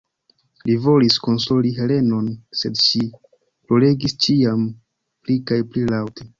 Li 0.69 0.77
volis 0.85 1.17
konsoli 1.27 1.73
Helenon, 1.75 2.31
sed 2.63 2.83
ŝi 2.87 3.03
ploregis 3.13 4.21
ĉiam 4.27 4.67
pli 5.21 5.41
kaj 5.53 5.65
pli 5.73 5.89
laŭte. 5.97 6.29